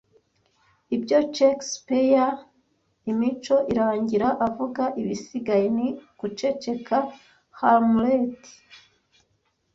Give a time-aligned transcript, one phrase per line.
[0.95, 2.29] Ibyo Shakespeare
[3.11, 5.87] imico irangira avuga Ibisigaye ni
[6.19, 6.97] Guceceka
[7.59, 8.39] Hamlet